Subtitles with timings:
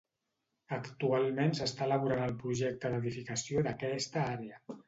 [0.77, 4.63] Actualment s'està elaborant el projecte d'edificació d'aquesta àrea.